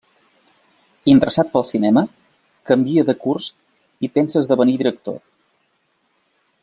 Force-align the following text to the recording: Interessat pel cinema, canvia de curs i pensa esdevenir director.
Interessat 1.11 1.51
pel 1.57 1.65
cinema, 1.71 2.03
canvia 2.71 3.03
de 3.11 3.15
curs 3.27 3.51
i 4.09 4.11
pensa 4.17 4.43
esdevenir 4.43 4.77
director. 4.85 5.21